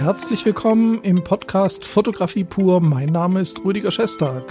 Herzlich 0.00 0.46
willkommen 0.46 1.02
im 1.02 1.22
Podcast 1.22 1.84
Fotografie 1.84 2.44
pur. 2.44 2.80
Mein 2.80 3.10
Name 3.10 3.38
ist 3.38 3.62
Rüdiger 3.66 3.90
Schestag 3.90 4.44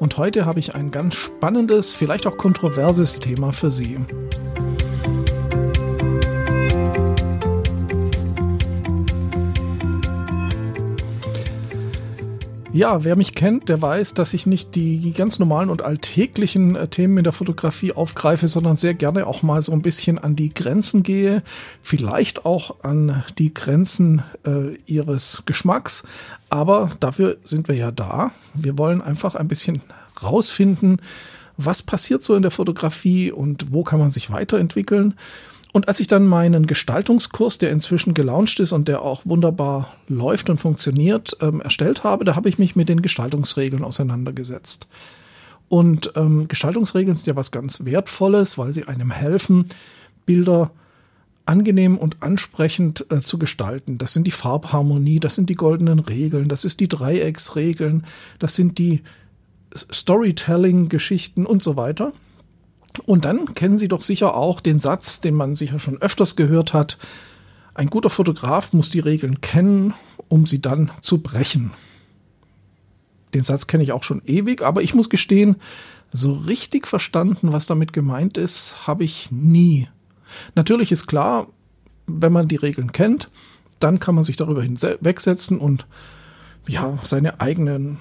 und 0.00 0.18
heute 0.18 0.44
habe 0.44 0.58
ich 0.58 0.74
ein 0.74 0.90
ganz 0.90 1.14
spannendes, 1.14 1.92
vielleicht 1.92 2.26
auch 2.26 2.36
kontroverses 2.36 3.20
Thema 3.20 3.52
für 3.52 3.70
Sie. 3.70 3.96
Ja, 12.74 13.04
wer 13.04 13.16
mich 13.16 13.34
kennt, 13.34 13.68
der 13.68 13.82
weiß, 13.82 14.14
dass 14.14 14.32
ich 14.32 14.46
nicht 14.46 14.74
die 14.76 15.12
ganz 15.12 15.38
normalen 15.38 15.68
und 15.68 15.82
alltäglichen 15.82 16.74
äh, 16.74 16.88
Themen 16.88 17.18
in 17.18 17.24
der 17.24 17.34
Fotografie 17.34 17.92
aufgreife, 17.92 18.48
sondern 18.48 18.76
sehr 18.76 18.94
gerne 18.94 19.26
auch 19.26 19.42
mal 19.42 19.60
so 19.60 19.72
ein 19.72 19.82
bisschen 19.82 20.18
an 20.18 20.36
die 20.36 20.54
Grenzen 20.54 21.02
gehe, 21.02 21.42
vielleicht 21.82 22.46
auch 22.46 22.82
an 22.82 23.24
die 23.36 23.52
Grenzen 23.52 24.22
äh, 24.46 24.76
ihres 24.86 25.42
Geschmacks. 25.44 26.04
Aber 26.48 26.92
dafür 26.98 27.36
sind 27.44 27.68
wir 27.68 27.74
ja 27.74 27.90
da. 27.90 28.30
Wir 28.54 28.78
wollen 28.78 29.02
einfach 29.02 29.34
ein 29.34 29.48
bisschen 29.48 29.82
rausfinden, 30.22 31.02
was 31.58 31.82
passiert 31.82 32.22
so 32.22 32.34
in 32.36 32.42
der 32.42 32.50
Fotografie 32.50 33.30
und 33.32 33.70
wo 33.70 33.84
kann 33.84 33.98
man 33.98 34.10
sich 34.10 34.30
weiterentwickeln. 34.30 35.12
Und 35.72 35.88
als 35.88 36.00
ich 36.00 36.06
dann 36.06 36.26
meinen 36.26 36.66
Gestaltungskurs, 36.66 37.56
der 37.56 37.70
inzwischen 37.70 38.12
gelauncht 38.12 38.60
ist 38.60 38.72
und 38.72 38.88
der 38.88 39.00
auch 39.00 39.22
wunderbar 39.24 39.96
läuft 40.06 40.50
und 40.50 40.58
funktioniert, 40.58 41.36
ähm, 41.40 41.62
erstellt 41.62 42.04
habe, 42.04 42.24
da 42.24 42.36
habe 42.36 42.50
ich 42.50 42.58
mich 42.58 42.76
mit 42.76 42.90
den 42.90 43.00
Gestaltungsregeln 43.00 43.82
auseinandergesetzt. 43.82 44.86
Und 45.70 46.12
ähm, 46.16 46.46
Gestaltungsregeln 46.48 47.16
sind 47.16 47.26
ja 47.26 47.36
was 47.36 47.50
ganz 47.50 47.86
Wertvolles, 47.86 48.58
weil 48.58 48.74
sie 48.74 48.86
einem 48.86 49.10
helfen, 49.10 49.64
Bilder 50.26 50.70
angenehm 51.46 51.96
und 51.96 52.22
ansprechend 52.22 53.06
äh, 53.10 53.20
zu 53.20 53.38
gestalten. 53.38 53.96
Das 53.96 54.12
sind 54.12 54.26
die 54.26 54.30
Farbharmonie, 54.30 55.20
das 55.20 55.34
sind 55.34 55.48
die 55.48 55.54
goldenen 55.54 55.98
Regeln, 55.98 56.48
das 56.48 56.66
ist 56.66 56.80
die 56.80 56.88
Dreiecksregeln, 56.88 58.04
das 58.38 58.54
sind 58.54 58.76
die 58.76 59.02
Storytelling-Geschichten 59.74 61.46
und 61.46 61.62
so 61.62 61.76
weiter. 61.76 62.12
Und 63.06 63.24
dann 63.24 63.54
kennen 63.54 63.78
Sie 63.78 63.88
doch 63.88 64.02
sicher 64.02 64.34
auch 64.34 64.60
den 64.60 64.78
Satz, 64.78 65.20
den 65.20 65.34
man 65.34 65.54
sicher 65.54 65.78
schon 65.78 66.00
öfters 66.00 66.36
gehört 66.36 66.74
hat. 66.74 66.98
Ein 67.74 67.88
guter 67.88 68.10
Fotograf 68.10 68.72
muss 68.72 68.90
die 68.90 69.00
Regeln 69.00 69.40
kennen, 69.40 69.94
um 70.28 70.46
sie 70.46 70.60
dann 70.60 70.90
zu 71.00 71.22
brechen. 71.22 71.72
Den 73.32 73.44
Satz 73.44 73.66
kenne 73.66 73.82
ich 73.82 73.92
auch 73.92 74.02
schon 74.02 74.22
ewig, 74.26 74.60
aber 74.62 74.82
ich 74.82 74.94
muss 74.94 75.08
gestehen, 75.08 75.56
so 76.12 76.34
richtig 76.34 76.86
verstanden, 76.86 77.52
was 77.52 77.66
damit 77.66 77.94
gemeint 77.94 78.36
ist, 78.36 78.86
habe 78.86 79.04
ich 79.04 79.30
nie. 79.30 79.88
Natürlich 80.54 80.92
ist 80.92 81.06
klar, 81.06 81.46
wenn 82.06 82.32
man 82.32 82.48
die 82.48 82.56
Regeln 82.56 82.92
kennt, 82.92 83.30
dann 83.80 84.00
kann 84.00 84.14
man 84.14 84.24
sich 84.24 84.36
darüber 84.36 84.62
hinwegsetzen 84.62 85.58
und 85.58 85.86
ja, 86.68 86.98
seine 87.02 87.40
eigenen 87.40 87.98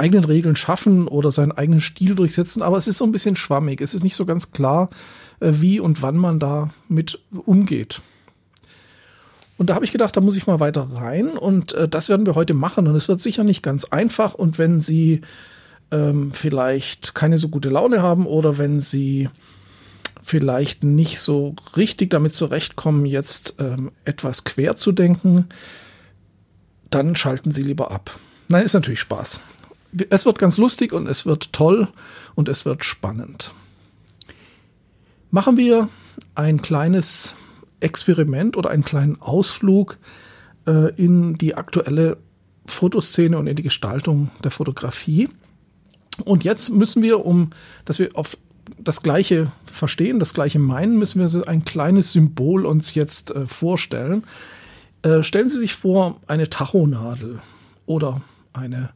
eigenen 0.00 0.24
Regeln 0.24 0.56
schaffen 0.56 1.06
oder 1.06 1.30
seinen 1.30 1.52
eigenen 1.52 1.80
Stil 1.80 2.14
durchsetzen, 2.14 2.62
aber 2.62 2.78
es 2.78 2.88
ist 2.88 2.98
so 2.98 3.04
ein 3.04 3.12
bisschen 3.12 3.36
schwammig. 3.36 3.80
Es 3.80 3.94
ist 3.94 4.02
nicht 4.02 4.16
so 4.16 4.24
ganz 4.24 4.50
klar, 4.50 4.88
äh, 5.40 5.52
wie 5.56 5.78
und 5.78 6.02
wann 6.02 6.16
man 6.16 6.38
da 6.40 6.70
mit 6.88 7.20
umgeht. 7.44 8.00
Und 9.58 9.68
da 9.68 9.74
habe 9.74 9.84
ich 9.84 9.92
gedacht, 9.92 10.16
da 10.16 10.22
muss 10.22 10.36
ich 10.36 10.46
mal 10.46 10.58
weiter 10.58 10.88
rein 10.94 11.36
und 11.36 11.72
äh, 11.74 11.86
das 11.86 12.08
werden 12.08 12.24
wir 12.24 12.34
heute 12.34 12.54
machen 12.54 12.86
und 12.86 12.96
es 12.96 13.08
wird 13.08 13.20
sicher 13.20 13.44
nicht 13.44 13.62
ganz 13.62 13.84
einfach 13.84 14.34
und 14.34 14.58
wenn 14.58 14.80
Sie 14.80 15.20
ähm, 15.90 16.32
vielleicht 16.32 17.14
keine 17.14 17.36
so 17.36 17.50
gute 17.50 17.68
Laune 17.68 18.00
haben 18.00 18.26
oder 18.26 18.56
wenn 18.56 18.80
Sie 18.80 19.28
vielleicht 20.22 20.82
nicht 20.82 21.20
so 21.20 21.54
richtig 21.76 22.10
damit 22.10 22.34
zurechtkommen, 22.34 23.04
jetzt 23.04 23.56
ähm, 23.58 23.90
etwas 24.06 24.44
quer 24.44 24.76
zu 24.76 24.92
denken, 24.92 25.46
dann 26.88 27.14
schalten 27.14 27.52
Sie 27.52 27.62
lieber 27.62 27.90
ab. 27.90 28.18
Nein, 28.48 28.64
ist 28.64 28.74
natürlich 28.74 29.00
Spaß 29.00 29.40
es 30.10 30.26
wird 30.26 30.38
ganz 30.38 30.58
lustig 30.58 30.92
und 30.92 31.06
es 31.06 31.26
wird 31.26 31.52
toll 31.52 31.88
und 32.34 32.48
es 32.48 32.64
wird 32.64 32.84
spannend. 32.84 33.52
Machen 35.30 35.56
wir 35.56 35.88
ein 36.34 36.62
kleines 36.62 37.34
Experiment 37.80 38.56
oder 38.56 38.70
einen 38.70 38.84
kleinen 38.84 39.20
Ausflug 39.20 39.98
äh, 40.66 40.94
in 40.94 41.38
die 41.38 41.54
aktuelle 41.54 42.18
Fotoszene 42.66 43.38
und 43.38 43.46
in 43.46 43.56
die 43.56 43.62
Gestaltung 43.62 44.30
der 44.44 44.50
Fotografie. 44.50 45.28
Und 46.24 46.44
jetzt 46.44 46.70
müssen 46.70 47.02
wir, 47.02 47.24
um 47.24 47.50
dass 47.84 47.98
wir 47.98 48.10
auf 48.14 48.36
das 48.78 49.02
Gleiche 49.02 49.50
verstehen, 49.70 50.18
das 50.18 50.34
Gleiche 50.34 50.58
meinen, 50.58 50.98
müssen 50.98 51.20
wir 51.20 51.48
ein 51.48 51.64
kleines 51.64 52.12
Symbol 52.12 52.66
uns 52.66 52.94
jetzt 52.94 53.30
äh, 53.30 53.46
vorstellen. 53.46 54.24
Äh, 55.02 55.22
stellen 55.22 55.48
Sie 55.48 55.58
sich 55.58 55.74
vor, 55.74 56.20
eine 56.26 56.50
Tachonadel 56.50 57.40
oder 57.86 58.20
eine 58.52 58.90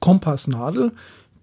Kompassnadel, 0.00 0.92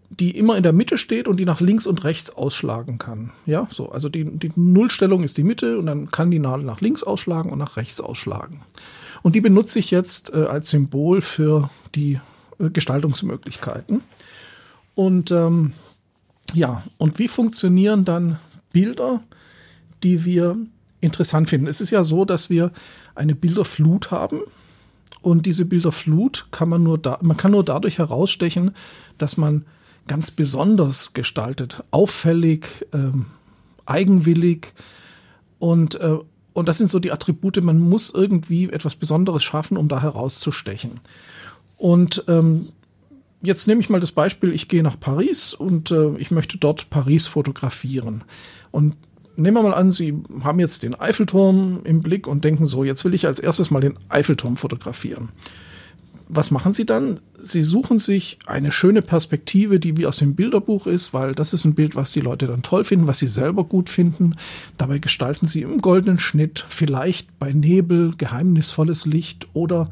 die 0.09 0.37
immer 0.37 0.55
in 0.55 0.63
der 0.63 0.73
Mitte 0.73 0.97
steht 0.97 1.27
und 1.27 1.37
die 1.37 1.45
nach 1.45 1.61
links 1.61 1.87
und 1.87 2.03
rechts 2.03 2.31
ausschlagen 2.31 2.97
kann. 2.97 3.31
Ja, 3.45 3.67
so. 3.71 3.89
Also 3.89 4.09
die, 4.09 4.23
die 4.23 4.51
Nullstellung 4.55 5.23
ist 5.23 5.37
die 5.37 5.43
Mitte 5.43 5.77
und 5.77 5.87
dann 5.87 6.11
kann 6.11 6.31
die 6.31 6.39
Nadel 6.39 6.65
nach 6.65 6.81
links 6.81 7.03
ausschlagen 7.03 7.51
und 7.51 7.59
nach 7.59 7.77
rechts 7.77 7.99
ausschlagen. 7.99 8.61
Und 9.23 9.35
die 9.35 9.41
benutze 9.41 9.79
ich 9.79 9.91
jetzt 9.91 10.33
äh, 10.33 10.43
als 10.43 10.69
Symbol 10.69 11.21
für 11.21 11.69
die 11.95 12.19
äh, 12.59 12.69
Gestaltungsmöglichkeiten. 12.69 14.01
Und 14.93 15.31
ähm, 15.31 15.73
ja, 16.53 16.83
und 16.97 17.19
wie 17.19 17.27
funktionieren 17.27 18.05
dann 18.05 18.37
Bilder, 18.71 19.21
die 20.03 20.25
wir 20.25 20.55
interessant 21.01 21.49
finden? 21.49 21.67
Es 21.67 21.81
ist 21.81 21.89
ja 21.89 22.03
so, 22.03 22.23
dass 22.23 22.49
wir 22.49 22.71
eine 23.15 23.35
Bilderflut 23.35 24.11
haben. 24.11 24.41
Und 25.25 25.47
diese 25.47 25.65
Bilderflut 25.65 26.45
kann 26.51 26.69
man 26.69 26.83
nur 26.83 26.99
da, 26.99 27.17
man 27.23 27.35
kann 27.35 27.49
nur 27.49 27.65
dadurch 27.65 27.97
herausstechen, 27.97 28.75
dass 29.17 29.37
man 29.37 29.65
ganz 30.05 30.29
besonders 30.29 31.13
gestaltet, 31.13 31.83
auffällig, 31.89 32.85
ähm, 32.93 33.25
eigenwillig 33.87 34.73
und 35.57 35.95
äh, 35.95 36.19
und 36.53 36.69
das 36.69 36.77
sind 36.77 36.91
so 36.91 36.99
die 36.99 37.11
Attribute, 37.11 37.61
man 37.63 37.79
muss 37.79 38.13
irgendwie 38.13 38.69
etwas 38.69 38.95
Besonderes 38.95 39.43
schaffen, 39.43 39.77
um 39.77 39.89
da 39.89 40.01
herauszustechen. 40.01 40.99
Und 41.75 42.23
ähm, 42.27 42.69
jetzt 43.41 43.67
nehme 43.67 43.81
ich 43.81 43.89
mal 43.89 43.99
das 43.99 44.11
Beispiel, 44.11 44.53
ich 44.53 44.67
gehe 44.67 44.83
nach 44.83 44.97
Paris 44.99 45.55
und 45.55 45.89
äh, 45.89 46.15
ich 46.17 46.29
möchte 46.29 46.59
dort 46.59 46.91
Paris 46.91 47.25
fotografieren. 47.25 48.23
Und 48.71 48.95
nehmen 49.37 49.57
wir 49.57 49.63
mal 49.63 49.73
an, 49.73 49.91
Sie 49.91 50.13
haben 50.43 50.59
jetzt 50.59 50.83
den 50.83 50.95
Eiffelturm 50.95 51.81
im 51.83 52.01
Blick 52.01 52.27
und 52.27 52.43
denken 52.43 52.65
so, 52.67 52.83
jetzt 52.83 53.05
will 53.05 53.13
ich 53.13 53.27
als 53.27 53.39
erstes 53.39 53.71
mal 53.71 53.81
den 53.81 53.97
Eiffelturm 54.09 54.57
fotografieren. 54.57 55.29
Was 56.27 56.49
machen 56.49 56.73
Sie 56.73 56.85
dann? 56.85 57.19
Sie 57.43 57.63
suchen 57.63 57.99
sich 57.99 58.39
eine 58.47 58.71
schöne 58.71 59.03
Perspektive, 59.03 59.79
die 59.79 59.97
wie 59.97 60.07
aus 60.07 60.17
dem 60.17 60.33
Bilderbuch 60.33 60.87
ist, 60.87 61.13
weil 61.13 61.33
das 61.35 61.53
ist 61.53 61.65
ein 61.65 61.75
Bild, 61.75 61.95
was 61.95 62.11
die 62.11 62.19
Leute 62.19 62.47
dann 62.47 62.63
toll 62.63 62.83
finden, 62.83 63.05
was 63.05 63.19
sie 63.19 63.27
selber 63.27 63.63
gut 63.63 63.89
finden. 63.89 64.33
Dabei 64.79 64.97
gestalten 64.97 65.45
Sie 65.45 65.61
im 65.61 65.81
goldenen 65.81 66.17
Schnitt, 66.17 66.65
vielleicht 66.67 67.37
bei 67.37 67.53
Nebel, 67.53 68.13
geheimnisvolles 68.17 69.05
Licht 69.05 69.47
oder 69.53 69.91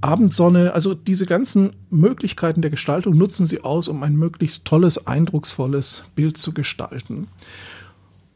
Abendsonne. 0.00 0.74
Also 0.74 0.94
diese 0.94 1.26
ganzen 1.26 1.72
Möglichkeiten 1.90 2.62
der 2.62 2.70
Gestaltung 2.70 3.16
nutzen 3.16 3.46
Sie 3.46 3.62
aus, 3.62 3.88
um 3.88 4.04
ein 4.04 4.14
möglichst 4.14 4.64
tolles, 4.64 5.06
eindrucksvolles 5.08 6.04
Bild 6.14 6.38
zu 6.38 6.52
gestalten. 6.52 7.26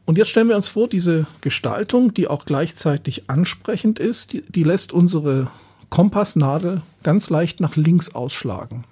Und 0.07 0.17
jetzt 0.17 0.29
stellen 0.29 0.47
wir 0.47 0.55
uns 0.55 0.69
vor, 0.69 0.87
diese 0.87 1.27
Gestaltung, 1.41 2.13
die 2.13 2.29
auch 2.29 2.45
gleichzeitig 2.45 3.29
ansprechend 3.29 3.99
ist, 3.99 4.31
die, 4.31 4.41
die 4.41 4.63
lässt 4.63 4.93
unsere 4.93 5.47
Kompassnadel 5.89 6.81
ganz 7.03 7.29
leicht 7.29 7.59
nach 7.59 7.75
links 7.75 8.15
ausschlagen. 8.15 8.85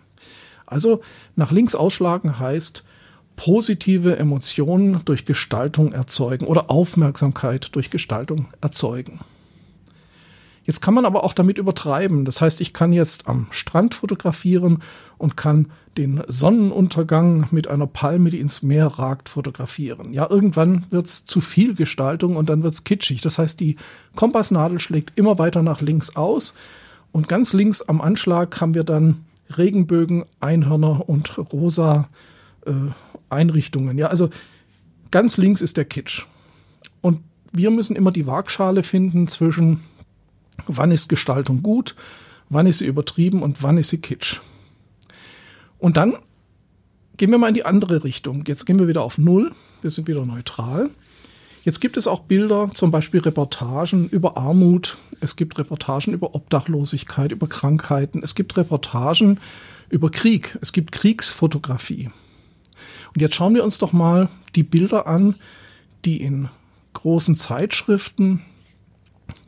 Also 0.65 0.99
nach 1.37 1.51
links 1.51 1.73
ausschlagen 1.73 2.37
heißt 2.37 2.83
positive 3.37 4.17
Emotionen 4.17 4.99
durch 5.05 5.23
Gestaltung 5.23 5.93
erzeugen 5.93 6.47
oder 6.47 6.69
Aufmerksamkeit 6.69 7.69
durch 7.71 7.89
Gestaltung 7.89 8.47
erzeugen. 8.59 9.21
Jetzt 10.65 10.81
kann 10.81 10.95
man 10.95 11.05
aber 11.05 11.23
auch 11.23 11.33
damit 11.33 11.57
übertreiben. 11.57 12.25
Das 12.25 12.41
heißt, 12.41 12.59
ich 12.59 12.73
kann 12.73 12.91
jetzt 12.91 13.27
am 13.27 13.47
Strand 13.51 13.93
fotografieren 13.93 14.81
und 15.17 15.37
kann 15.37 15.71
den 15.97 16.23
Sonnenuntergang 16.27 17.47
mit 17.51 17.67
einer 17.67 17.87
Palme, 17.87 18.31
die 18.31 18.39
ins 18.39 18.63
Meer 18.63 18.87
ragt, 18.87 19.29
fotografieren. 19.29 20.11
Ja, 20.11 20.29
irgendwann 20.29 20.85
wird's 20.89 21.23
zu 21.23 21.39
viel 21.39 21.75
Gestaltung 21.75 22.35
und 22.35 22.49
dann 22.49 22.63
wird's 22.63 22.83
kitschig. 22.83 23.21
Das 23.21 23.37
heißt, 23.37 23.59
die 23.59 23.77
Kompassnadel 24.15 24.79
schlägt 24.79 25.13
immer 25.17 25.37
weiter 25.37 25.61
nach 25.61 25.81
links 25.81 26.15
aus 26.15 26.53
und 27.11 27.27
ganz 27.29 27.53
links 27.53 27.81
am 27.81 28.01
Anschlag 28.01 28.59
haben 28.59 28.73
wir 28.73 28.83
dann 28.83 29.23
Regenbögen, 29.55 30.25
Einhörner 30.39 31.07
und 31.07 31.37
rosa 31.53 32.09
äh, 32.65 32.71
Einrichtungen. 33.29 33.97
Ja, 33.97 34.07
also 34.07 34.31
ganz 35.11 35.37
links 35.37 35.61
ist 35.61 35.77
der 35.77 35.85
Kitsch. 35.85 36.25
Und 37.01 37.19
wir 37.53 37.71
müssen 37.71 37.95
immer 37.95 38.11
die 38.11 38.27
Waagschale 38.27 38.83
finden 38.83 39.27
zwischen 39.27 39.81
Wann 40.67 40.91
ist 40.91 41.09
Gestaltung 41.09 41.61
gut? 41.61 41.95
Wann 42.49 42.67
ist 42.67 42.79
sie 42.79 42.85
übertrieben 42.85 43.41
und 43.41 43.63
wann 43.63 43.77
ist 43.77 43.89
sie 43.89 43.99
kitsch? 43.99 44.39
Und 45.77 45.97
dann 45.97 46.15
gehen 47.17 47.31
wir 47.31 47.37
mal 47.37 47.49
in 47.49 47.53
die 47.53 47.65
andere 47.65 48.03
Richtung. 48.03 48.43
Jetzt 48.47 48.65
gehen 48.65 48.79
wir 48.79 48.87
wieder 48.87 49.03
auf 49.03 49.17
Null. 49.17 49.51
Wir 49.81 49.91
sind 49.91 50.07
wieder 50.07 50.25
neutral. 50.25 50.89
Jetzt 51.63 51.81
gibt 51.81 51.97
es 51.97 52.05
auch 52.05 52.21
Bilder, 52.21 52.69
zum 52.75 52.91
Beispiel 52.91 53.21
Reportagen 53.21 54.07
über 54.09 54.37
Armut. 54.37 54.97
Es 55.19 55.35
gibt 55.35 55.57
Reportagen 55.57 56.13
über 56.13 56.35
Obdachlosigkeit, 56.35 57.31
über 57.31 57.47
Krankheiten. 57.47 58.21
Es 58.23 58.35
gibt 58.35 58.55
Reportagen 58.55 59.39
über 59.89 60.11
Krieg. 60.11 60.57
Es 60.61 60.73
gibt 60.73 60.91
Kriegsfotografie. 60.91 62.11
Und 63.13 63.21
jetzt 63.21 63.35
schauen 63.35 63.55
wir 63.55 63.63
uns 63.63 63.79
doch 63.79 63.93
mal 63.93 64.29
die 64.55 64.63
Bilder 64.63 65.07
an, 65.07 65.35
die 66.03 66.21
in 66.21 66.49
großen 66.93 67.35
Zeitschriften 67.35 68.41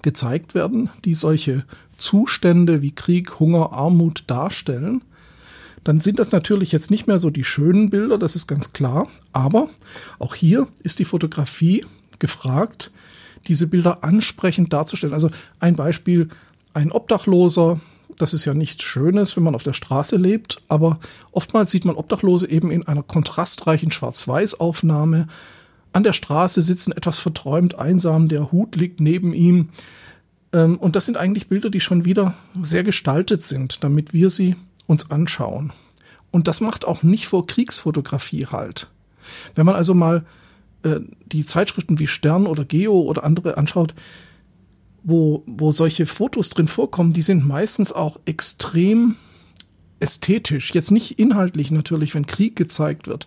gezeigt 0.01 0.55
werden, 0.55 0.89
die 1.05 1.15
solche 1.15 1.65
Zustände 1.97 2.81
wie 2.81 2.91
Krieg, 2.91 3.39
Hunger, 3.39 3.73
Armut 3.73 4.23
darstellen 4.27 5.01
dann 5.87 6.01
sind 6.01 6.19
das 6.19 6.33
natürlich 6.33 6.73
jetzt 6.73 6.91
nicht 6.91 7.07
mehr 7.07 7.17
so 7.17 7.29
die 7.29 7.45
schönen 7.45 7.89
Bilder, 7.89 8.17
das 8.17 8.35
ist 8.35 8.45
ganz 8.45 8.73
klar. 8.73 9.07
Aber 9.31 9.69
auch 10.19 10.35
hier 10.35 10.67
ist 10.83 10.99
die 10.99 11.05
Fotografie 11.05 11.85
gefragt, 12.19 12.91
diese 13.47 13.67
Bilder 13.67 14.03
ansprechend 14.03 14.73
darzustellen. 14.73 15.13
Also 15.13 15.29
ein 15.61 15.77
Beispiel, 15.77 16.27
ein 16.73 16.91
Obdachloser, 16.91 17.79
das 18.17 18.33
ist 18.33 18.43
ja 18.43 18.53
nichts 18.53 18.83
Schönes, 18.83 19.37
wenn 19.37 19.43
man 19.43 19.55
auf 19.55 19.63
der 19.63 19.71
Straße 19.71 20.17
lebt, 20.17 20.57
aber 20.67 20.99
oftmals 21.31 21.71
sieht 21.71 21.85
man 21.85 21.95
Obdachlose 21.95 22.49
eben 22.49 22.69
in 22.69 22.85
einer 22.85 23.03
kontrastreichen 23.03 23.89
Schwarz-Weiß-Aufnahme. 23.89 25.29
An 25.97 26.03
der 26.03 26.13
Straße 26.13 26.61
sitzen 26.61 26.91
etwas 26.91 27.17
verträumt 27.17 27.79
einsam, 27.79 28.27
der 28.27 28.51
Hut 28.51 28.75
liegt 28.75 29.01
neben 29.01 29.33
ihm. 29.33 29.69
Ähm, 30.53 30.77
und 30.77 30.95
das 30.95 31.07
sind 31.07 31.17
eigentlich 31.17 31.47
Bilder, 31.47 31.71
die 31.71 31.79
schon 31.79 32.05
wieder 32.05 32.35
sehr 32.61 32.83
gestaltet 32.83 33.41
sind, 33.41 33.83
damit 33.83 34.13
wir 34.13 34.29
sie 34.29 34.55
uns 34.85 35.09
anschauen. 35.09 35.73
Und 36.29 36.47
das 36.47 36.61
macht 36.61 36.85
auch 36.85 37.01
nicht 37.01 37.25
vor 37.25 37.47
Kriegsfotografie 37.47 38.45
halt. 38.45 38.91
Wenn 39.55 39.65
man 39.65 39.73
also 39.73 39.95
mal 39.95 40.23
äh, 40.83 40.99
die 41.25 41.43
Zeitschriften 41.43 41.97
wie 41.97 42.05
Stern 42.05 42.45
oder 42.45 42.63
Geo 42.63 43.01
oder 43.01 43.23
andere 43.23 43.57
anschaut, 43.57 43.95
wo, 45.01 45.41
wo 45.47 45.71
solche 45.71 46.05
Fotos 46.05 46.51
drin 46.51 46.67
vorkommen, 46.67 47.13
die 47.13 47.23
sind 47.23 47.43
meistens 47.43 47.91
auch 47.91 48.19
extrem 48.25 49.15
ästhetisch. 49.99 50.75
Jetzt 50.75 50.91
nicht 50.91 51.17
inhaltlich 51.17 51.71
natürlich, 51.71 52.13
wenn 52.13 52.27
Krieg 52.27 52.55
gezeigt 52.55 53.07
wird, 53.07 53.25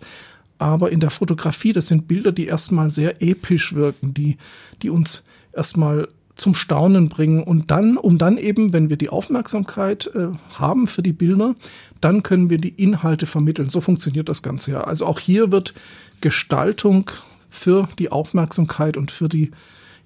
aber 0.61 0.91
in 0.91 0.99
der 0.99 1.09
Fotografie, 1.09 1.73
das 1.73 1.87
sind 1.87 2.07
Bilder, 2.07 2.31
die 2.31 2.45
erstmal 2.45 2.91
sehr 2.91 3.23
episch 3.23 3.73
wirken, 3.73 4.13
die, 4.13 4.37
die 4.83 4.91
uns 4.91 5.25
erstmal 5.53 6.07
zum 6.35 6.53
Staunen 6.53 7.09
bringen 7.09 7.41
und 7.41 7.71
dann, 7.71 7.97
um 7.97 8.19
dann 8.19 8.37
eben, 8.37 8.71
wenn 8.71 8.87
wir 8.87 8.97
die 8.97 9.09
Aufmerksamkeit 9.09 10.11
äh, 10.13 10.27
haben 10.53 10.85
für 10.85 11.01
die 11.01 11.13
Bilder, 11.13 11.55
dann 11.99 12.21
können 12.21 12.51
wir 12.51 12.59
die 12.59 12.69
Inhalte 12.69 13.25
vermitteln. 13.25 13.69
So 13.69 13.81
funktioniert 13.81 14.29
das 14.29 14.43
Ganze 14.43 14.73
ja. 14.73 14.81
Also 14.81 15.07
auch 15.07 15.19
hier 15.19 15.51
wird 15.51 15.73
Gestaltung 16.21 17.09
für 17.49 17.89
die 17.97 18.11
Aufmerksamkeit 18.11 18.97
und 18.97 19.09
für 19.09 19.29
die, 19.29 19.49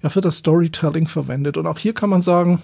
ja, 0.02 0.08
für 0.08 0.22
das 0.22 0.38
Storytelling 0.38 1.06
verwendet. 1.06 1.58
Und 1.58 1.66
auch 1.66 1.78
hier 1.78 1.92
kann 1.92 2.08
man 2.08 2.22
sagen, 2.22 2.62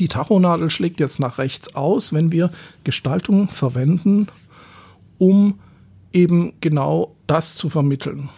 die 0.00 0.08
Tachonadel 0.08 0.70
schlägt 0.70 0.98
jetzt 0.98 1.20
nach 1.20 1.36
rechts 1.36 1.74
aus, 1.74 2.14
wenn 2.14 2.32
wir 2.32 2.50
Gestaltung 2.84 3.48
verwenden, 3.48 4.28
um 5.18 5.58
eben 6.12 6.54
genau 6.60 7.14
das 7.26 7.54
zu 7.54 7.70
vermitteln. 7.70 8.28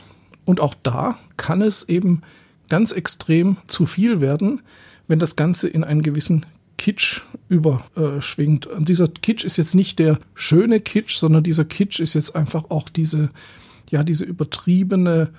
Und 0.44 0.60
auch 0.60 0.74
da 0.82 1.18
kann 1.36 1.62
es 1.62 1.88
eben 1.88 2.22
ganz 2.68 2.92
extrem 2.92 3.56
zu 3.66 3.86
viel 3.86 4.20
werden, 4.20 4.62
wenn 5.08 5.18
das 5.18 5.36
Ganze 5.36 5.68
in 5.68 5.84
einen 5.84 6.02
gewissen 6.02 6.46
Kitsch 6.76 7.22
überschwingt. 7.48 8.66
Und 8.66 8.88
dieser 8.88 9.08
Kitsch 9.08 9.44
ist 9.44 9.56
jetzt 9.56 9.74
nicht 9.74 9.98
der 9.98 10.18
schöne 10.34 10.80
Kitsch, 10.80 11.16
sondern 11.16 11.42
dieser 11.42 11.64
Kitsch 11.64 12.00
ist 12.00 12.14
jetzt 12.14 12.34
einfach 12.34 12.70
auch 12.70 12.88
diese, 12.88 13.30
ja, 13.90 14.02
diese 14.02 14.24
übertriebene 14.24 15.30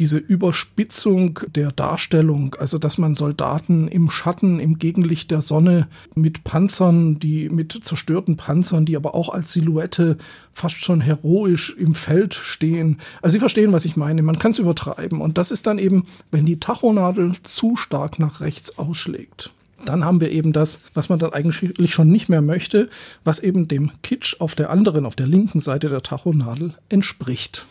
diese 0.00 0.16
Überspitzung 0.16 1.40
der 1.54 1.70
Darstellung, 1.70 2.56
also 2.58 2.78
dass 2.78 2.96
man 2.96 3.14
Soldaten 3.14 3.86
im 3.86 4.10
Schatten, 4.10 4.58
im 4.58 4.78
Gegenlicht 4.78 5.30
der 5.30 5.42
Sonne 5.42 5.88
mit 6.14 6.42
Panzern, 6.42 7.20
die 7.20 7.50
mit 7.50 7.72
zerstörten 7.84 8.36
Panzern, 8.36 8.86
die 8.86 8.96
aber 8.96 9.14
auch 9.14 9.28
als 9.28 9.52
Silhouette 9.52 10.16
fast 10.54 10.76
schon 10.76 11.02
heroisch 11.02 11.76
im 11.78 11.94
Feld 11.94 12.34
stehen. 12.34 12.98
Also 13.20 13.34
Sie 13.34 13.38
verstehen, 13.38 13.72
was 13.72 13.84
ich 13.84 13.96
meine. 13.96 14.22
Man 14.22 14.38
kann 14.38 14.52
es 14.52 14.58
übertreiben. 14.58 15.20
Und 15.20 15.36
das 15.36 15.50
ist 15.50 15.66
dann 15.66 15.78
eben, 15.78 16.06
wenn 16.30 16.46
die 16.46 16.58
Tachonadel 16.58 17.32
zu 17.42 17.76
stark 17.76 18.18
nach 18.18 18.40
rechts 18.40 18.78
ausschlägt. 18.78 19.52
Dann 19.84 20.04
haben 20.04 20.20
wir 20.20 20.30
eben 20.30 20.52
das, 20.52 20.80
was 20.94 21.08
man 21.08 21.18
dann 21.18 21.32
eigentlich 21.32 21.92
schon 21.92 22.10
nicht 22.10 22.28
mehr 22.28 22.42
möchte, 22.42 22.88
was 23.24 23.38
eben 23.38 23.68
dem 23.68 23.92
Kitsch 24.02 24.36
auf 24.40 24.54
der 24.54 24.70
anderen, 24.70 25.06
auf 25.06 25.16
der 25.16 25.26
linken 25.26 25.60
Seite 25.60 25.88
der 25.88 26.02
Tachonadel 26.02 26.74
entspricht. 26.88 27.66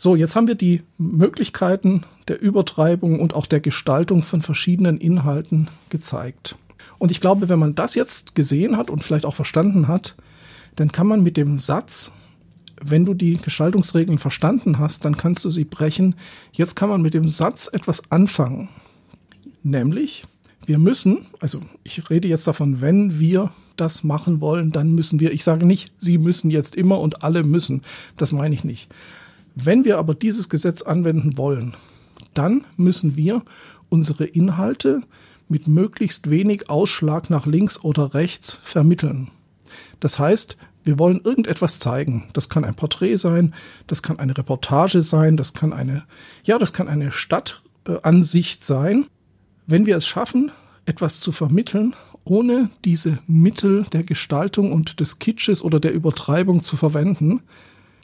So, 0.00 0.14
jetzt 0.14 0.36
haben 0.36 0.46
wir 0.46 0.54
die 0.54 0.82
Möglichkeiten 0.96 2.04
der 2.28 2.40
Übertreibung 2.40 3.18
und 3.18 3.34
auch 3.34 3.46
der 3.46 3.58
Gestaltung 3.58 4.22
von 4.22 4.42
verschiedenen 4.42 4.98
Inhalten 4.98 5.66
gezeigt. 5.90 6.54
Und 6.98 7.10
ich 7.10 7.20
glaube, 7.20 7.48
wenn 7.48 7.58
man 7.58 7.74
das 7.74 7.96
jetzt 7.96 8.36
gesehen 8.36 8.76
hat 8.76 8.90
und 8.90 9.02
vielleicht 9.02 9.24
auch 9.24 9.34
verstanden 9.34 9.88
hat, 9.88 10.14
dann 10.76 10.92
kann 10.92 11.08
man 11.08 11.24
mit 11.24 11.36
dem 11.36 11.58
Satz, 11.58 12.12
wenn 12.80 13.06
du 13.06 13.12
die 13.12 13.38
Gestaltungsregeln 13.38 14.18
verstanden 14.18 14.78
hast, 14.78 15.04
dann 15.04 15.16
kannst 15.16 15.44
du 15.44 15.50
sie 15.50 15.64
brechen. 15.64 16.14
Jetzt 16.52 16.76
kann 16.76 16.90
man 16.90 17.02
mit 17.02 17.12
dem 17.12 17.28
Satz 17.28 17.68
etwas 17.72 18.12
anfangen. 18.12 18.68
Nämlich, 19.64 20.26
wir 20.64 20.78
müssen, 20.78 21.26
also 21.40 21.60
ich 21.82 22.08
rede 22.08 22.28
jetzt 22.28 22.46
davon, 22.46 22.80
wenn 22.80 23.18
wir 23.18 23.50
das 23.74 24.04
machen 24.04 24.40
wollen, 24.40 24.70
dann 24.70 24.92
müssen 24.92 25.18
wir, 25.18 25.32
ich 25.32 25.42
sage 25.42 25.66
nicht, 25.66 25.90
sie 25.98 26.18
müssen 26.18 26.50
jetzt 26.50 26.76
immer 26.76 27.00
und 27.00 27.24
alle 27.24 27.42
müssen, 27.42 27.82
das 28.16 28.30
meine 28.30 28.54
ich 28.54 28.62
nicht. 28.62 28.88
Wenn 29.60 29.84
wir 29.84 29.98
aber 29.98 30.14
dieses 30.14 30.48
Gesetz 30.48 30.82
anwenden 30.82 31.36
wollen, 31.36 31.76
dann 32.32 32.64
müssen 32.76 33.16
wir 33.16 33.42
unsere 33.88 34.24
Inhalte 34.24 35.02
mit 35.48 35.66
möglichst 35.66 36.30
wenig 36.30 36.70
Ausschlag 36.70 37.28
nach 37.28 37.44
links 37.44 37.82
oder 37.82 38.14
rechts 38.14 38.60
vermitteln. 38.62 39.32
Das 39.98 40.20
heißt, 40.20 40.56
wir 40.84 41.00
wollen 41.00 41.20
irgendetwas 41.24 41.80
zeigen. 41.80 42.28
Das 42.34 42.48
kann 42.48 42.64
ein 42.64 42.76
Porträt 42.76 43.16
sein, 43.16 43.52
das 43.88 44.00
kann 44.00 44.20
eine 44.20 44.38
Reportage 44.38 45.02
sein, 45.02 45.36
das 45.36 45.54
kann 45.54 45.72
eine, 45.72 46.04
ja, 46.44 46.56
das 46.58 46.72
kann 46.72 46.86
eine 46.86 47.10
Stadtansicht 47.10 48.64
sein. 48.64 49.06
Wenn 49.66 49.86
wir 49.86 49.96
es 49.96 50.06
schaffen, 50.06 50.52
etwas 50.86 51.18
zu 51.18 51.32
vermitteln, 51.32 51.96
ohne 52.22 52.70
diese 52.84 53.18
Mittel 53.26 53.86
der 53.92 54.04
Gestaltung 54.04 54.70
und 54.70 55.00
des 55.00 55.18
Kitsches 55.18 55.62
oder 55.62 55.80
der 55.80 55.94
Übertreibung 55.94 56.62
zu 56.62 56.76
verwenden, 56.76 57.42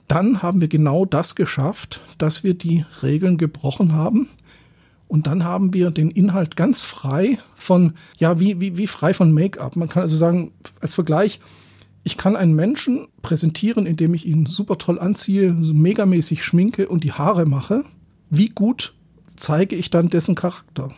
dann 0.09 0.43
haben 0.43 0.61
wir 0.61 0.69
genau 0.69 1.05
das 1.05 1.35
geschafft, 1.35 2.01
dass 2.19 2.45
wir 2.45 2.55
die 2.55 2.85
Regeln 3.03 3.39
gebrochen 3.39 3.93
haben. 3.93 4.29
Und 5.09 5.27
dann 5.27 5.45
haben 5.45 5.73
wir 5.73 5.91
den 5.91 6.11
Inhalt 6.11 6.57
ganz 6.57 6.83
frei 6.83 7.39
von, 7.55 7.95
ja, 8.17 8.41
wie, 8.41 8.61
wie, 8.61 8.79
wie 8.79 8.87
frei 8.87 9.15
von 9.15 9.33
Make-up. 9.33 9.77
Man 9.77 9.89
kann 9.89 10.03
also 10.03 10.17
sagen, 10.17 10.53
als 10.81 10.95
Vergleich, 10.95 11.41
ich 12.03 12.17
kann 12.17 12.37
einen 12.37 12.55
Menschen 12.55 13.09
präsentieren, 13.23 13.87
indem 13.87 14.13
ich 14.15 14.27
ihn 14.27 14.47
super 14.47 14.77
toll 14.77 14.99
anziehe, 14.99 15.53
megamäßig 15.53 16.45
schminke 16.45 16.89
und 16.89 17.05
die 17.05 17.13
Haare 17.13 17.47
mache. 17.47 17.85
Wie 18.29 18.49
gut 18.49 18.95
zeige 19.37 19.77
ich 19.77 19.91
dann 19.91 20.11
dessen 20.11 20.35
Charakter? 20.35 20.91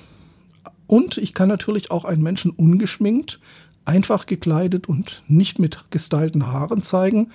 Und 0.86 1.18
ich 1.18 1.34
kann 1.34 1.48
natürlich 1.48 1.90
auch 1.90 2.04
einen 2.04 2.22
Menschen 2.22 2.50
ungeschminkt, 2.50 3.40
einfach 3.84 4.26
gekleidet 4.26 4.88
und 4.88 5.22
nicht 5.28 5.58
mit 5.58 5.90
gestylten 5.90 6.46
Haaren 6.46 6.82
zeigen 6.82 7.30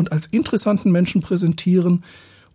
und 0.00 0.12
als 0.12 0.28
interessanten 0.28 0.90
Menschen 0.90 1.20
präsentieren 1.20 2.04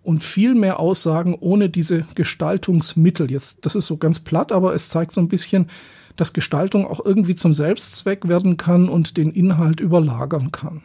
und 0.01 0.23
viel 0.23 0.55
mehr 0.55 0.79
aussagen 0.79 1.35
ohne 1.39 1.69
diese 1.69 2.07
Gestaltungsmittel. 2.15 3.29
Jetzt, 3.29 3.63
das 3.67 3.75
ist 3.75 3.85
so 3.85 3.97
ganz 3.97 4.17
platt, 4.19 4.51
aber 4.51 4.73
es 4.73 4.89
zeigt 4.89 5.11
so 5.11 5.21
ein 5.21 5.27
bisschen, 5.27 5.69
dass 6.15 6.33
Gestaltung 6.33 6.87
auch 6.87 7.05
irgendwie 7.05 7.35
zum 7.35 7.53
Selbstzweck 7.53 8.27
werden 8.27 8.57
kann 8.57 8.89
und 8.89 9.17
den 9.17 9.29
Inhalt 9.29 9.79
überlagern 9.79 10.51
kann. 10.51 10.81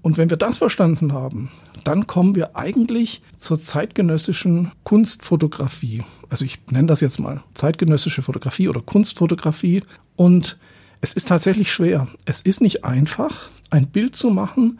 Und 0.00 0.16
wenn 0.16 0.30
wir 0.30 0.36
das 0.36 0.58
verstanden 0.58 1.12
haben, 1.12 1.50
dann 1.82 2.06
kommen 2.06 2.36
wir 2.36 2.56
eigentlich 2.56 3.20
zur 3.36 3.60
zeitgenössischen 3.60 4.70
Kunstfotografie. 4.84 6.04
Also 6.28 6.44
ich 6.44 6.60
nenne 6.70 6.86
das 6.86 7.00
jetzt 7.00 7.18
mal 7.18 7.42
zeitgenössische 7.54 8.22
Fotografie 8.22 8.68
oder 8.68 8.80
Kunstfotografie. 8.80 9.82
Und 10.14 10.56
es 11.00 11.14
ist 11.14 11.26
tatsächlich 11.26 11.72
schwer. 11.72 12.06
Es 12.26 12.40
ist 12.42 12.60
nicht 12.60 12.84
einfach, 12.84 13.50
ein 13.70 13.88
Bild 13.88 14.14
zu 14.14 14.30
machen, 14.30 14.78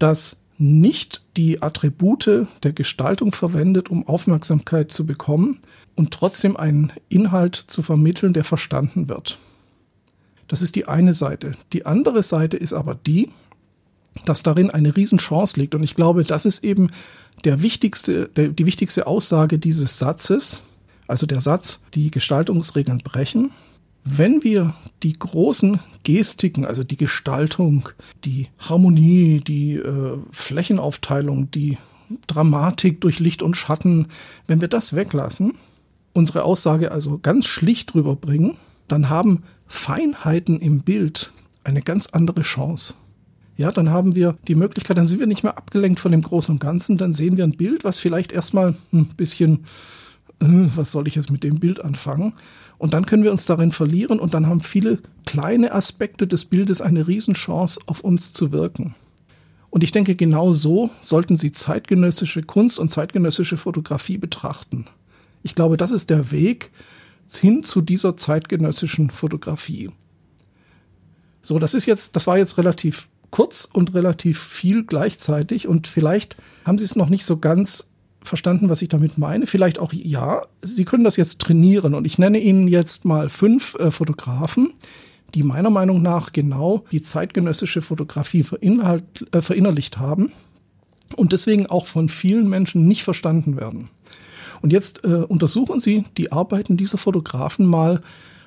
das 0.00 0.40
nicht 0.58 1.22
die 1.36 1.62
Attribute 1.62 2.46
der 2.62 2.72
Gestaltung 2.72 3.32
verwendet, 3.32 3.88
um 3.88 4.06
Aufmerksamkeit 4.06 4.92
zu 4.92 5.06
bekommen 5.06 5.60
und 5.94 6.12
trotzdem 6.12 6.56
einen 6.56 6.92
Inhalt 7.08 7.64
zu 7.68 7.82
vermitteln, 7.82 8.32
der 8.32 8.44
verstanden 8.44 9.08
wird. 9.08 9.38
Das 10.48 10.62
ist 10.62 10.74
die 10.74 10.86
eine 10.86 11.14
Seite. 11.14 11.52
Die 11.72 11.86
andere 11.86 12.22
Seite 12.22 12.56
ist 12.56 12.72
aber 12.72 12.94
die, 12.94 13.30
dass 14.26 14.42
darin 14.42 14.70
eine 14.70 14.96
Riesenchance 14.96 15.58
liegt. 15.58 15.74
Und 15.74 15.82
ich 15.82 15.94
glaube, 15.94 16.24
das 16.24 16.44
ist 16.44 16.64
eben 16.64 16.90
der 17.44 17.62
wichtigste, 17.62 18.28
der, 18.28 18.48
die 18.48 18.66
wichtigste 18.66 19.06
Aussage 19.06 19.58
dieses 19.58 19.98
Satzes, 19.98 20.62
also 21.06 21.26
der 21.26 21.40
Satz, 21.40 21.80
die 21.94 22.10
Gestaltungsregeln 22.10 22.98
brechen, 22.98 23.52
wenn 24.04 24.42
wir 24.42 24.74
die 25.02 25.12
großen 25.12 25.80
Gestiken, 26.04 26.64
also 26.64 26.84
die 26.84 26.96
Gestaltung, 26.96 27.88
die 28.24 28.48
Harmonie, 28.58 29.40
die 29.46 29.74
äh, 29.74 30.18
Flächenaufteilung, 30.30 31.50
die 31.50 31.78
Dramatik 32.26 33.00
durch 33.00 33.20
Licht 33.20 33.42
und 33.42 33.56
Schatten, 33.56 34.08
wenn 34.46 34.60
wir 34.60 34.68
das 34.68 34.94
weglassen, 34.96 35.54
unsere 36.12 36.44
Aussage 36.44 36.90
also 36.92 37.18
ganz 37.18 37.46
schlicht 37.46 37.94
drüber 37.94 38.16
bringen, 38.16 38.56
dann 38.88 39.08
haben 39.08 39.44
Feinheiten 39.66 40.60
im 40.60 40.80
Bild 40.80 41.30
eine 41.62 41.82
ganz 41.82 42.08
andere 42.08 42.42
Chance. 42.42 42.94
Ja, 43.56 43.70
dann 43.70 43.90
haben 43.90 44.14
wir 44.14 44.36
die 44.48 44.54
Möglichkeit, 44.54 44.96
dann 44.96 45.06
sind 45.06 45.20
wir 45.20 45.26
nicht 45.26 45.42
mehr 45.42 45.58
abgelenkt 45.58 46.00
von 46.00 46.12
dem 46.12 46.22
Großen 46.22 46.54
und 46.54 46.60
Ganzen, 46.60 46.96
dann 46.96 47.12
sehen 47.12 47.36
wir 47.36 47.44
ein 47.44 47.56
Bild, 47.56 47.84
was 47.84 47.98
vielleicht 47.98 48.32
erstmal 48.32 48.74
ein 48.92 49.06
bisschen, 49.16 49.66
was 50.40 50.90
soll 50.90 51.06
ich 51.06 51.14
jetzt 51.14 51.30
mit 51.30 51.44
dem 51.44 51.60
Bild 51.60 51.84
anfangen? 51.84 52.32
Und 52.78 52.94
dann 52.94 53.04
können 53.04 53.24
wir 53.24 53.30
uns 53.30 53.44
darin 53.44 53.72
verlieren 53.72 54.18
und 54.18 54.32
dann 54.32 54.46
haben 54.46 54.60
viele 54.60 54.98
kleine 55.26 55.72
Aspekte 55.72 56.26
des 56.26 56.46
Bildes 56.46 56.80
eine 56.80 57.06
Riesenchance, 57.06 57.78
auf 57.86 58.00
uns 58.00 58.32
zu 58.32 58.50
wirken. 58.52 58.94
Und 59.68 59.84
ich 59.84 59.92
denke, 59.92 60.16
genau 60.16 60.52
so 60.52 60.90
sollten 61.02 61.36
Sie 61.36 61.52
zeitgenössische 61.52 62.42
Kunst 62.42 62.78
und 62.78 62.90
zeitgenössische 62.90 63.56
Fotografie 63.56 64.18
betrachten. 64.18 64.86
Ich 65.42 65.54
glaube, 65.54 65.76
das 65.76 65.90
ist 65.90 66.10
der 66.10 66.32
Weg 66.32 66.70
hin 67.30 67.62
zu 67.62 67.82
dieser 67.82 68.16
zeitgenössischen 68.16 69.10
Fotografie. 69.10 69.90
So, 71.42 71.58
das 71.58 71.74
ist 71.74 71.86
jetzt, 71.86 72.16
das 72.16 72.26
war 72.26 72.38
jetzt 72.38 72.58
relativ 72.58 73.08
kurz 73.30 73.68
und 73.70 73.94
relativ 73.94 74.40
viel 74.40 74.84
gleichzeitig 74.84 75.68
und 75.68 75.86
vielleicht 75.86 76.36
haben 76.64 76.78
Sie 76.78 76.84
es 76.84 76.96
noch 76.96 77.08
nicht 77.08 77.24
so 77.24 77.36
ganz 77.36 77.89
verstanden, 78.22 78.68
was 78.68 78.82
ich 78.82 78.88
damit 78.88 79.18
meine. 79.18 79.46
Vielleicht 79.46 79.78
auch 79.78 79.92
ja, 79.92 80.42
Sie 80.62 80.84
können 80.84 81.04
das 81.04 81.16
jetzt 81.16 81.40
trainieren 81.40 81.94
und 81.94 82.04
ich 82.04 82.18
nenne 82.18 82.38
Ihnen 82.38 82.68
jetzt 82.68 83.04
mal 83.04 83.28
fünf 83.28 83.74
äh, 83.76 83.90
Fotografen, 83.90 84.72
die 85.34 85.42
meiner 85.42 85.70
Meinung 85.70 86.02
nach 86.02 86.32
genau 86.32 86.84
die 86.92 87.02
zeitgenössische 87.02 87.82
Fotografie 87.82 88.44
äh, 88.60 89.40
verinnerlicht 89.40 89.98
haben 89.98 90.32
und 91.16 91.32
deswegen 91.32 91.66
auch 91.66 91.86
von 91.86 92.08
vielen 92.08 92.48
Menschen 92.48 92.86
nicht 92.86 93.04
verstanden 93.04 93.56
werden. 93.56 93.88
Und 94.62 94.72
jetzt 94.72 95.04
äh, 95.04 95.24
untersuchen 95.28 95.80
Sie 95.80 96.04
die 96.16 96.32
Arbeiten 96.32 96.76
dieser 96.76 96.98
Fotografen 96.98 97.66
mal 97.66 98.02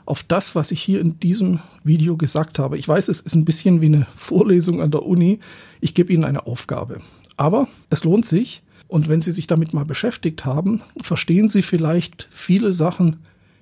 auf 0.06 0.24
das, 0.24 0.54
was 0.54 0.72
ich 0.72 0.82
hier 0.82 1.00
in 1.00 1.20
diesem 1.20 1.60
Video 1.84 2.18
gesagt 2.18 2.60
habe. 2.60 2.78
Ich 2.78 2.88
weiß, 2.88 3.08
es 3.08 3.20
ist 3.20 3.36
ein 3.36 3.46
bisschen 3.46 3.82
wie 3.82 3.88
eine 3.88 4.08
Vorlesung 4.16 4.82
an 4.82 4.92
der 4.92 5.06
Uni. 5.06 5.40
Ich 5.82 5.94
gebe 5.94 6.12
Ihnen 6.12 6.26
eine 6.26 6.46
Aufgabe. 6.46 7.00
Aber 7.38 7.68
es 7.90 8.04
lohnt 8.04 8.26
sich. 8.26 8.62
Und 8.88 9.10
wenn 9.10 9.22
Sie 9.22 9.32
sich 9.32 9.48
damit 9.48 9.74
mal 9.74 9.86
beschäftigt 9.86 10.46
haben, 10.46 10.82
verstehen 11.02 11.50
Sie 11.50 11.62
vielleicht 11.62 12.28
viele 12.32 12.74
Sachen 12.74 13.18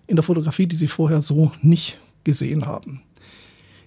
in 0.08 0.16
der 0.16 0.24
Fotografie, 0.24 0.68
die 0.68 0.76
Sie 0.76 0.88
vorher 0.88 1.22
so 1.22 1.52
nicht 1.62 1.98
gesehen 2.24 2.66
haben. 2.66 3.02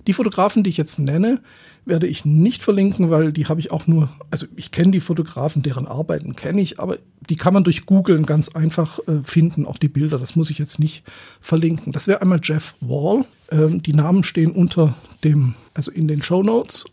Die 0.07 0.13
Fotografen, 0.13 0.63
die 0.63 0.71
ich 0.71 0.77
jetzt 0.77 0.99
nenne, 0.99 1.41
werde 1.87 2.07
ich 2.07 2.25
nicht 2.25 2.63
verlinken, 2.63 3.11
weil 3.11 3.33
die 3.33 3.47
habe 3.47 3.61
ich 3.61 3.73
auch 3.73 3.87
nur, 3.87 4.11
also 4.31 4.47
ich 4.57 4.71
kenne 4.71 4.91
die 4.91 5.01
Fotografen, 5.01 5.63
deren 5.63 5.87
Arbeiten 5.87 6.37
kenne 6.37 6.61
ich, 6.61 6.79
aber 6.81 6.99
die 7.29 7.37
kann 7.37 7.55
man 7.55 7.65
durch 7.65 7.87
Googlen 7.87 8.27
ganz 8.27 8.51
einfach 8.51 8.99
äh, 9.07 9.23
finden, 9.23 9.67
auch 9.67 9.79
die 9.79 9.89
Bilder, 9.89 10.19
das 10.19 10.37
muss 10.37 10.51
ich 10.51 10.59
jetzt 10.59 10.79
nicht 10.79 11.05
verlinken. 11.41 11.93
Das 11.93 12.07
wäre 12.07 12.21
einmal 12.21 12.41
Jeff 12.43 12.75
Wall. 12.81 13.25
Ähm, 13.51 13.83
die 13.83 13.95
Namen 13.95 14.25
stehen 14.25 14.51
unter 14.51 14.95
dem, 15.25 15.55
also 15.73 15.91
in 15.91 16.09
den 16.09 16.23
Show 16.23 16.43
Notes 16.43 16.85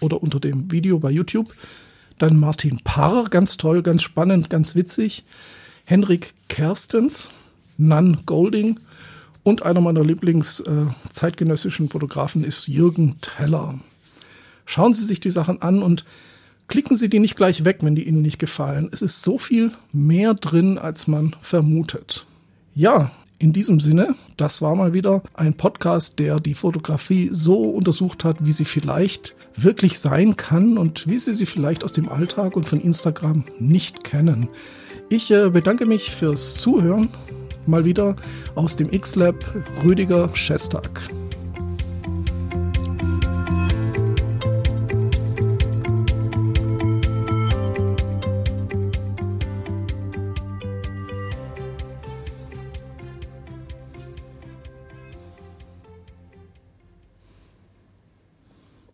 oder 0.00 0.22
unter 0.22 0.40
dem 0.40 0.70
Video 0.70 0.98
bei 0.98 1.10
YouTube. 1.10 1.52
Dann 2.18 2.38
Martin 2.38 2.80
Parr, 2.82 3.28
ganz 3.28 3.56
toll, 3.56 3.82
ganz 3.82 4.02
spannend, 4.02 4.50
ganz 4.50 4.74
witzig. 4.74 5.24
Henrik 5.84 6.34
Kerstens, 6.48 7.30
Nan 7.78 8.18
Golding 8.26 8.80
und 9.42 9.62
einer 9.62 9.80
meiner 9.80 10.02
Lieblings-zeitgenössischen 10.02 11.86
äh, 11.86 11.88
Fotografen 11.90 12.42
ist 12.42 12.66
Jürgen 12.66 13.16
Teller. 13.20 13.78
Schauen 14.64 14.94
Sie 14.94 15.04
sich 15.04 15.20
die 15.20 15.30
Sachen 15.30 15.62
an 15.62 15.82
und 15.82 16.04
klicken 16.66 16.96
Sie 16.96 17.08
die 17.08 17.20
nicht 17.20 17.36
gleich 17.36 17.64
weg, 17.64 17.78
wenn 17.82 17.94
die 17.94 18.08
Ihnen 18.08 18.22
nicht 18.22 18.40
gefallen. 18.40 18.88
Es 18.90 19.02
ist 19.02 19.22
so 19.22 19.38
viel 19.38 19.70
mehr 19.92 20.34
drin, 20.34 20.78
als 20.78 21.06
man 21.06 21.36
vermutet. 21.40 22.26
Ja, 22.74 23.12
in 23.38 23.52
diesem 23.52 23.80
Sinne, 23.80 24.14
das 24.36 24.62
war 24.62 24.74
mal 24.74 24.94
wieder 24.94 25.22
ein 25.34 25.54
Podcast, 25.54 26.18
der 26.18 26.40
die 26.40 26.54
Fotografie 26.54 27.30
so 27.32 27.70
untersucht 27.70 28.24
hat, 28.24 28.44
wie 28.44 28.52
sie 28.52 28.64
vielleicht 28.64 29.35
wirklich 29.56 29.98
sein 29.98 30.36
kann 30.36 30.78
und 30.78 31.08
wie 31.08 31.18
Sie 31.18 31.34
sie 31.34 31.46
vielleicht 31.46 31.84
aus 31.84 31.92
dem 31.92 32.08
Alltag 32.08 32.56
und 32.56 32.68
von 32.68 32.80
Instagram 32.80 33.44
nicht 33.58 34.04
kennen. 34.04 34.48
Ich 35.08 35.30
äh, 35.30 35.50
bedanke 35.50 35.86
mich 35.86 36.10
fürs 36.10 36.54
Zuhören 36.54 37.08
mal 37.66 37.84
wieder 37.84 38.16
aus 38.54 38.76
dem 38.76 38.92
X-Lab 38.92 39.36
Rüdiger 39.84 40.30
Schestag. 40.34 41.10